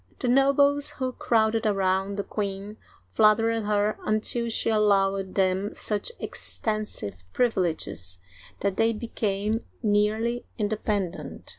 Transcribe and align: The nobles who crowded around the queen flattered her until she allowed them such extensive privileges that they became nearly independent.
The 0.17 0.27
nobles 0.27 0.93
who 0.97 1.13
crowded 1.13 1.67
around 1.67 2.17
the 2.17 2.23
queen 2.23 2.77
flattered 3.11 3.65
her 3.65 3.99
until 4.03 4.49
she 4.49 4.71
allowed 4.71 5.35
them 5.35 5.75
such 5.75 6.11
extensive 6.19 7.13
privileges 7.33 8.17
that 8.61 8.77
they 8.77 8.93
became 8.93 9.63
nearly 9.83 10.47
independent. 10.57 11.49